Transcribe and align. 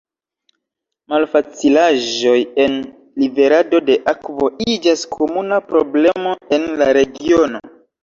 Malfacilaĵoj 1.11 2.33
en 2.65 2.81
liverado 3.25 3.83
de 3.93 4.01
akvo 4.15 4.51
iĝas 4.77 5.07
komuna 5.15 5.63
problemo 5.71 6.37
en 6.61 6.71
la 6.83 6.93
regiono. 7.03 7.67